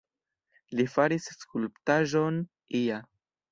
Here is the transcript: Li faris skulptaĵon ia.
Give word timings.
Li 0.79 0.85
faris 0.93 1.29
skulptaĵon 1.43 2.43
ia. 2.83 3.01